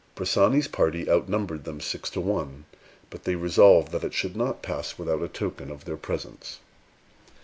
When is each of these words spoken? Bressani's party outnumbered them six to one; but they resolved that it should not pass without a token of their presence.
Bressani's 0.15 0.67
party 0.67 1.07
outnumbered 1.07 1.63
them 1.63 1.79
six 1.79 2.09
to 2.09 2.21
one; 2.21 2.65
but 3.11 3.23
they 3.23 3.35
resolved 3.35 3.91
that 3.91 4.03
it 4.03 4.15
should 4.15 4.35
not 4.35 4.63
pass 4.63 4.97
without 4.97 5.21
a 5.21 5.27
token 5.27 5.69
of 5.69 5.85
their 5.85 5.95
presence. 5.95 6.57